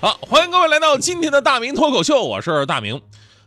[0.00, 2.98] 好，欢迎各位来到今天的大明脱口秀，我是大明。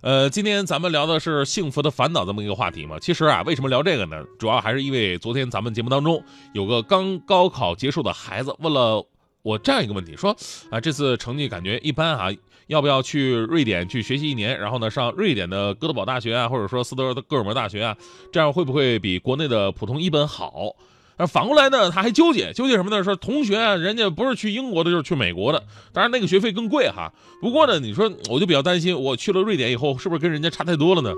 [0.01, 2.99] 呃，今天咱们聊的是幸福的烦恼这么一个话题嘛。
[2.99, 4.23] 其实啊，为什么聊这个呢？
[4.37, 6.23] 主要还是因为昨天咱们节目当中
[6.53, 9.03] 有个刚高考结束的孩子问了
[9.41, 10.37] 我这样一个问题，说
[10.69, 12.27] 啊，这次成绩感觉一般啊，
[12.67, 14.59] 要不要去瑞典去学习一年？
[14.59, 17.97] 然后呢，上瑞典的哥德堡大学啊，或者说斯德哥尔摩大学啊，
[18.31, 20.75] 这样会不会比国内的普通一本好？
[21.17, 23.03] 而反过来呢，他还纠结纠结什么呢？
[23.03, 27.11] 说同学啊，人家不是去英国的，就是去美国的，当然那个学费更贵哈。
[27.41, 31.11] 不过呢，你说我就比较担心，我去了瑞典以后，是不是跟人家差太多了呢？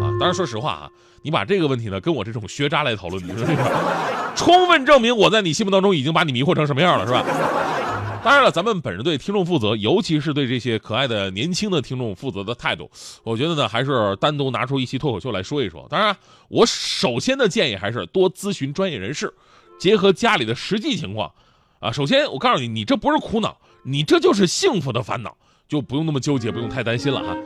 [0.00, 0.88] 啊，当然说实话啊，
[1.22, 3.62] 你把这个问题呢跟我这种学渣来讨论，你说这个，
[4.34, 7.24] 充分证明我在你心目当中已经把你迷惑成什么样了，是吧？
[8.24, 12.88] 当然了，咱们本着对听众负责，尤其是对这些可爱的年轻的听众负责的态度，
[13.24, 15.84] 我觉得呢，还是单独拿出一期脱口秀来说一说。
[15.90, 16.16] 当然，
[16.48, 19.34] 我首先的建议还是多咨询专业人士，
[19.76, 21.32] 结合家里的实际情况。
[21.80, 25.36] 啊，首先我告诉你，你这不是苦恼，你这就是幸福的烦恼，
[25.68, 27.36] 就不用那么纠结，不用太担心了哈。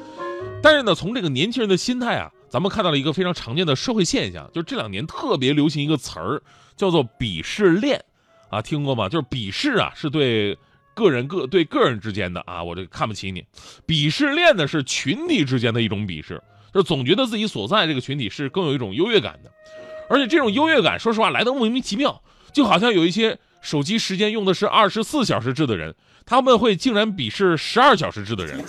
[0.62, 6.42] 但是呢，从这个年轻人的心态啊，咱们看到了一个非常常见的社会现象，就是这两年特别流行一个词儿，
[6.76, 8.04] 叫做鄙视链。
[8.48, 9.08] 啊，听过吗？
[9.08, 10.56] 就是鄙视啊，是对
[10.96, 13.44] 个人个对个人之间的啊，我这看不起你。
[13.86, 19.50] 鄙视链呢是群体之间的一种鄙视，就总觉得自己所在这个群体是更有一种优越感的，
[20.08, 25.94] 而且这种优越感，说实话来的莫名其妙，就好像有一些手机时间用的是二十四小时制的人，
[26.24, 28.64] 他们会竟然鄙视十二小时制的人，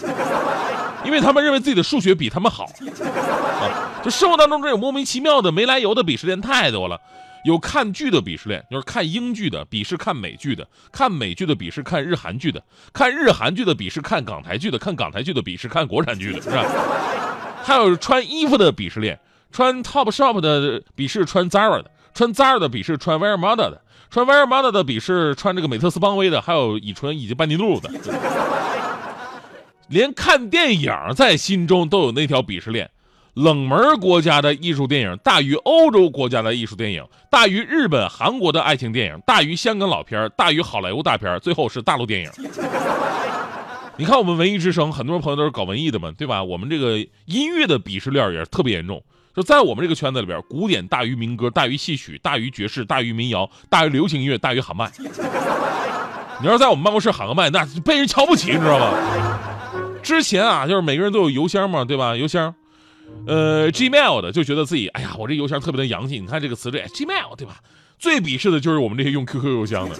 [1.05, 2.65] 因为他们认为自己的数学比他们好。
[2.65, 6.99] 啊，就生活当中这种莫名其妙的没来由的鄙视链太多了。
[7.45, 12.61] 有看剧的鄙视链，就是看英剧的鄙视看美剧的，看美剧的鄙视看日韩剧的，
[12.91, 16.65] 看日韩剧的鄙视看港台剧的，看港台剧的鄙视看国产剧的，是吧？
[17.63, 19.19] 还有穿衣服的鄙视链，
[19.51, 27.89] 穿 Topshop 的鄙视穿 Zara 的，穿 Zara 的鄙视穿 Wearmada 的，穿 Wearmada 的鄙视穿这个美特斯邦威的，还有乙醇以及班尼路的，
[29.89, 32.89] 连看电影在心中都有那条鄙视链。
[33.37, 42.31] 冷门国家的艺术电影大于欧洲国家的艺术电影，大于日本、韩国的爱情电影，大于香港老片大于好莱坞大片最后是大陆电影。
[43.95, 46.43] 你看我们文艺之声，很多朋友都是搞文艺的嘛，对吧？
[46.43, 48.99] 我们这个音乐的鄙视链也是特别严重。
[49.35, 54.91] 就在我们这个圈子里边，古典大于民歌，大于戏曲，大于爵士，大于民谣，大于流行音乐，大于喊麦。
[56.41, 58.93] 你要在我们办公室喊个麦，那被人瞧不起，你知道吗？
[60.01, 62.15] 之前啊，就是每个人都有邮箱嘛，对吧？
[62.15, 62.55] 邮箱。
[63.25, 66.19] 呃，Gmail 的就觉得自己，哎呀，我这邮箱特别的洋气。
[66.19, 67.57] 你看这个词缀，Gmail 对吧？
[67.99, 69.95] 最鄙视的就是我们这些用 QQ 邮箱的。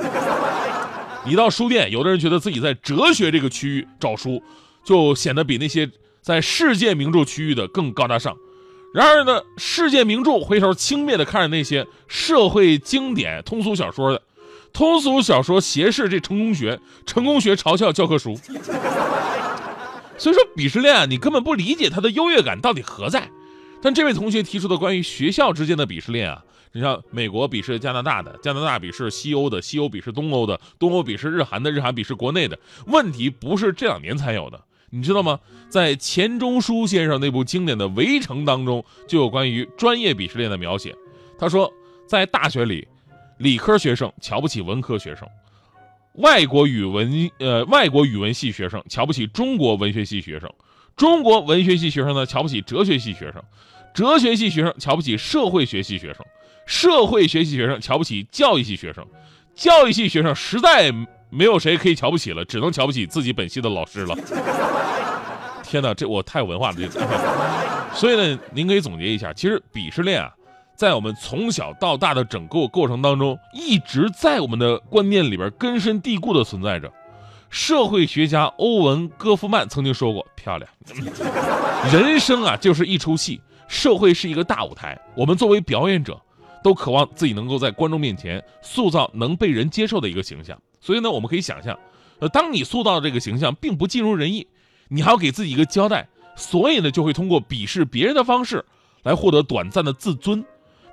[1.25, 4.41] 你到书店，有的人觉得自己在哲学这个区域找书，
[4.85, 5.90] 就显得比那些
[6.22, 8.38] 在世界名著区域的更高大上。
[8.94, 14.22] 然而呢，世界名著回头轻蔑的看着那些社会经典通俗小说的，
[14.72, 18.39] 通俗小说斜视这成功学，成功学嘲笑教科书。
[20.17, 23.29] 所以说鄙视链啊，你根本不理解它的优越感到底何在。
[23.81, 32.57] 但这位同学提出的关于学校之间的鄙视链啊，你像美国鄙视加拿大的，加拿大鄙视西欧的，西欧鄙视东欧的，东欧鄙视日韩的，日韩鄙视国内的。
[32.88, 35.39] 问题不是这两年才有的，你知道吗？
[35.69, 40.95] 在钱钟书先生那部经典的《围城》当中，就有关于专业鄙视链的描写。
[41.38, 41.72] 他说，
[42.07, 42.88] 在大学里，
[43.38, 45.27] 理科学生瞧不起文科学生。
[46.17, 50.51] 外国语文呃，外国语文系学生瞧不起中国文学系学生，
[50.95, 53.41] 中国文学系学生呢瞧不起哲学系学生，
[53.94, 56.25] 哲学系学生瞧不起社会学系学生，
[56.66, 59.06] 社会学系学生瞧不起教育系学生，
[59.53, 60.91] 教育系学生实在
[61.29, 64.15] 没有谁可以瞧不起了，只能瞧不起自己本系的老师了。
[65.63, 67.00] 天哪，这我太有文化了，这。
[67.94, 70.33] 所以呢，您可以总结一下，其实鄙视链啊。
[70.77, 76.94] 在我们从小到大的整个过程当中，一直在我们的观念里边根深蒂固的存在着。
[77.50, 80.69] 社会学家欧文·戈夫曼曾经说过：“漂亮，
[81.91, 86.21] 人生啊就是一出戏，社会是一个大舞台，我们作为表演者，
[86.63, 90.56] 都渴望自己能够在观众面前塑造能被人接受的一个形象。
[90.80, 91.75] 所以呢，我们可以想象，
[92.19, 94.45] 呃，当你塑造的这个形象并不尽如人意，
[94.89, 98.63] 你还要给自己一个交代，所以呢，就会通过鄙视别人的方式
[99.01, 100.45] 来获得短暂的自尊。”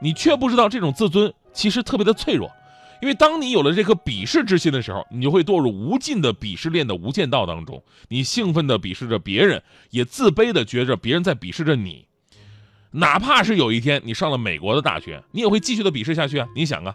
[0.04, 2.52] 你却不知道，这种自尊其实特别的脆弱，
[3.00, 7.82] 因为当你有了这颗鄙视之心的时候，你就会堕入无尽的鄙视链的无间道当中。
[8.08, 12.06] 你兴奋地鄙视着别人，也自卑地觉着别人在鄙视着你。
[12.90, 16.46] 哪怕是有一天你上了美国的大学，你也会继续的鄙视下去啊！
[16.54, 16.94] 你想啊，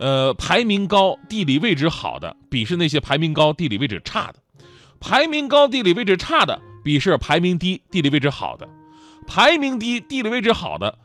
[0.00, 4.40] 呃，排名高、地理位置好的鄙视那些排名高、地理位置差的；
[4.98, 8.66] 排名高、地理位置差的鄙视排名低、地理位置好的；
[9.28, 10.98] 排名低、地理位置好的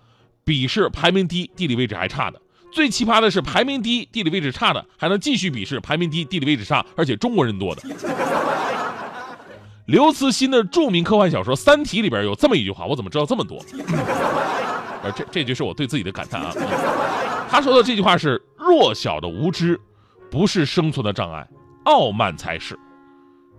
[0.46, 2.42] 鄙视排名低、地理位置还差的。
[2.72, 7.82] 最奇葩的是，排名低、地理位置差的还能继续鄙视排名低、地理位置差而且中国人多的。
[9.88, 13.62] 刘慈欣的著名科幻小说《三体》里边有这么一句话，我怎么知道这么多？
[15.04, 16.54] 呃，这这就是我对自己的感叹啊。
[17.50, 19.78] 他说的这句话是：弱小的无知
[20.30, 21.46] 不是生存的障碍，
[21.84, 22.80] 傲慢才是。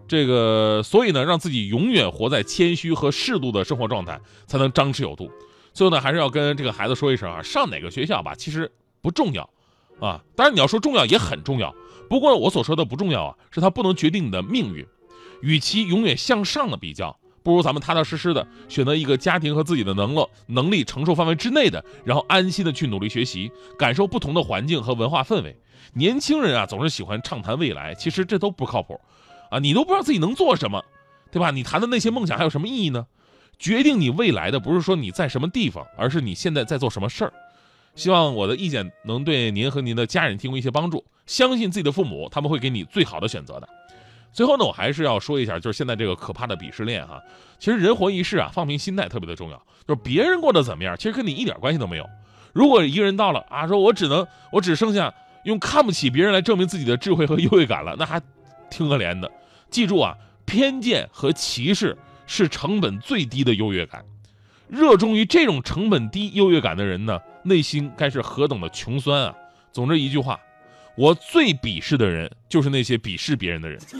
[0.08, 5.30] 这个，所以呢，让自己永远活在谦虚和适度的生活状态，才能张弛有度。
[5.72, 8.70] 最后呢，还是要跟这个孩子说一声啊，上哪个学校吧，其实
[9.00, 9.48] 不重要
[10.00, 10.22] 啊。
[10.36, 11.74] 当然你要说重要也很重要，
[12.08, 14.86] 不过我所说的不重要啊，是它不能决定你的命运。
[15.40, 25.56] 与其永远向上的比较，不如咱们踏踏实实的选择一个家庭和自己的能力能力承受范围之内的，然后安心的去努力学习，感受不同的环境和文化氛围。
[25.94, 29.00] 年轻人啊，总是喜欢畅谈未来，其实这都不靠谱，
[29.50, 30.84] 啊，你都不知道自己能做什么，
[31.32, 31.50] 对吧？
[31.50, 33.06] 你谈的那些梦想还有什么意义呢？
[33.62, 37.32] 决定你未来的不是说你在什么地方，而是你现在在做什么事儿。
[37.94, 43.68] 希望我的意见能对您和您的家人提供一些帮助，相信自己的父母，他们会给你最好的选择的。
[44.32, 47.22] 最后呢，我还是要说一下，就是现在这个可怕的鄙视链哈。
[47.60, 49.56] 其实人活一世啊，放平心态特别的重要。
[49.86, 52.10] 就是别人过得怎么样，其实跟你一点关系都没有。
[52.52, 55.14] 如果一个人到了啊，说我只能，我只剩下
[55.44, 58.20] 用看不起别人来证明自己的智慧和优越感了，那还
[58.70, 59.30] 挺可怜的。
[59.70, 61.96] 记住啊，偏见和歧视
[62.32, 64.02] 是成本最低的优越感。
[64.66, 69.34] 热衷于这种成本低优越感的人呢，内心该是何等的穷酸啊！
[69.70, 70.40] 总之一句话。
[70.96, 73.78] 我最鄙视的人，就是那些鄙视别人的人。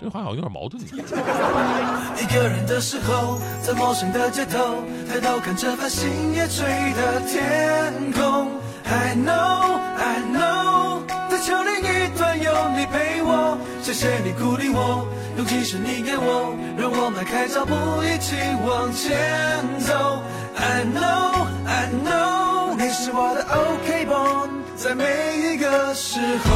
[0.00, 0.80] 这话好像有点矛盾。
[0.80, 8.52] 一个人的时候，在陌生的街头，抬头看着繁星夜垂的天空。
[8.84, 13.58] I know, I know，在丘陵一端有你陪我。
[13.82, 18.36] 谢谢你鼓励我，勇气是你给我，让我迈开脚步一起
[18.66, 20.22] 往前走。
[20.56, 24.50] I know, I know，你是我的 OK boy。
[24.76, 25.04] 在每
[25.38, 26.50] 一个时候，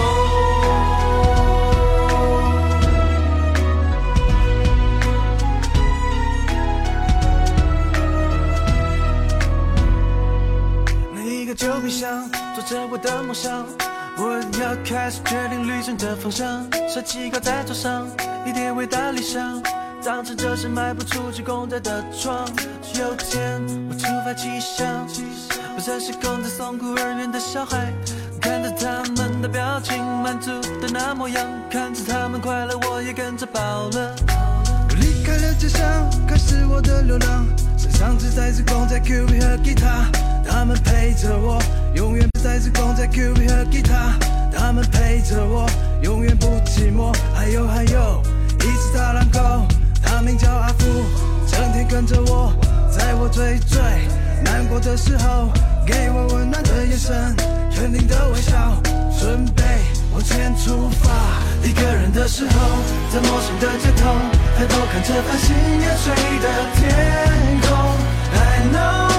[12.67, 13.67] 着我的梦想，
[14.17, 16.65] 我要开始决定旅程的方向。
[16.89, 18.07] 设计靠在桌上，
[18.47, 19.63] 一点伟大理想，
[20.03, 22.49] 当成这是迈不出去公仔的床。
[22.99, 25.07] 有天我突发奇想。
[25.75, 27.93] 不再是空在送孤儿院的小孩，
[28.41, 30.51] 看着他们的表情，满足
[30.81, 34.15] 的那模样，看着他们快乐，我也跟着饱了。
[34.29, 37.45] 我离开了家乡，开始我的流浪，
[37.77, 40.09] 身上只带着公仔、Q B 和吉他，
[40.49, 41.61] 他们陪着我，
[41.95, 44.19] 永远不再是公仔、Q B 和吉他，
[44.57, 45.69] 他们陪着我，
[46.03, 47.15] 永远不寂寞。
[47.35, 48.23] 还有还有，
[48.61, 49.67] 一只大狼狗，
[50.03, 50.85] 它名叫阿福，
[51.47, 52.53] 整天跟着我，
[52.91, 53.81] 在我最最。
[54.45, 55.51] 难过的时候，
[55.87, 57.35] 给我温暖的眼神，
[57.75, 58.53] 肯定的微笑，
[59.19, 59.63] 准备
[60.13, 61.11] 往前出发。
[61.63, 62.53] 一个人的时候，
[63.11, 64.15] 在陌生的街头，
[64.59, 67.71] 抬头看着繁星夜垂的天空。
[68.37, 68.37] I
[68.71, 69.14] know,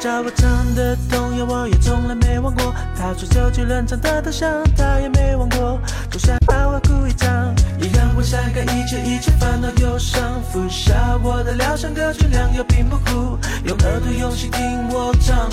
[0.00, 2.74] 外婆教我唱的童谣，我也从来没忘过。
[2.96, 5.78] 她说周杰伦唱的都像，他也没忘过。
[6.10, 10.42] 就算把我哭一场，也让我晒干一切一切烦恼忧伤。
[10.50, 15.48] 拂晓我的疗伤歌曲，良药并不苦，用耳朵用心听我唱。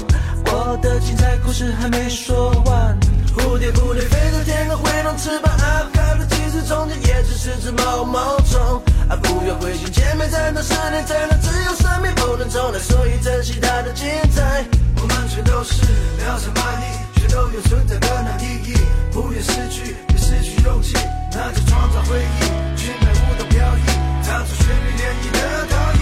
[0.45, 2.97] 我的精彩故事还没说完，
[3.35, 14.65] 蝴蝶蝴蝶飞到天空，挥动翅膀啊，开了其实中间也只是只毛毛虫啊，不要灰心，前面才能十年，才能自由生命不能重来，所以珍惜它的精彩。
[15.01, 15.81] 我们全都是
[16.19, 16.83] 渺小蚂蚁，
[17.19, 18.09] 却都有存在的
[18.41, 18.75] 意义，
[19.11, 20.93] 不愿失去，别失去勇气，
[21.31, 22.41] 那就创造回忆，
[22.75, 23.81] 去美舞蹈飘逸，
[24.23, 25.39] 唱出旋律涟漪的
[25.71, 26.01] 倒影。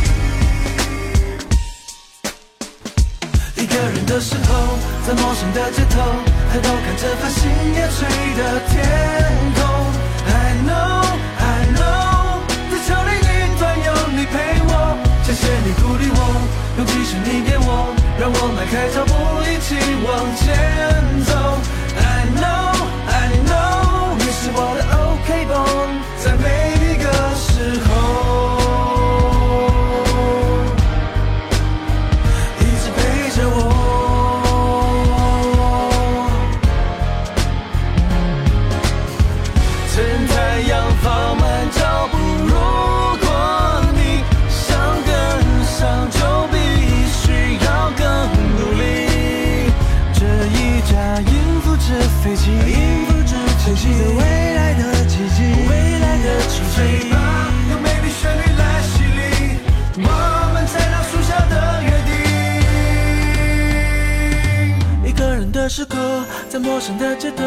[3.58, 4.50] 一个人的时候。
[5.06, 6.02] 在陌生的街头，
[6.52, 8.74] 抬头看着繁星夜垂的天
[9.54, 9.75] 空。
[15.46, 16.20] 谢你鼓励我，
[16.78, 19.14] 勇气是你给我，让我迈开脚步
[19.46, 20.44] 一起往前
[21.24, 21.30] 走。
[21.96, 22.02] I
[22.34, 22.74] know,
[23.08, 25.54] I know，你是我的 OK 绷，
[26.18, 26.44] 在每
[26.82, 27.46] 一个时
[27.86, 27.88] 候。
[32.60, 32.98] 一直陪
[33.36, 33.54] 着我。
[39.94, 39.96] 趁
[40.28, 40.34] 太
[40.68, 40.74] 阳
[52.26, 54.22] 飞机，音符纸飞机的未
[54.56, 56.82] 来的奇迹，未来的奇迹。
[57.70, 59.62] 用美丽旋律来洗礼，
[59.98, 60.10] 我
[60.52, 61.54] 们在那树下的
[61.84, 61.88] 约
[65.04, 65.08] 定。
[65.08, 67.44] 一个人的时刻，在陌生的街头，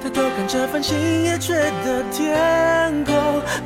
[0.00, 3.12] 抬头看着繁星夜垂的天空。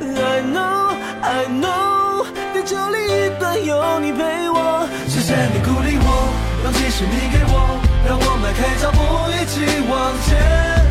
[0.01, 4.89] I know, I know，地球另一端有你陪我。
[5.07, 10.84] 谢谢你鼓励我，勇气是你给我，让我们开脚步一起往前。